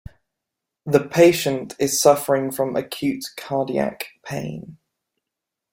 [0.83, 4.79] The patient is suffering from acute cardiac pain.